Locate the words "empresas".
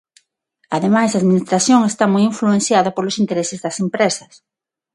3.85-4.33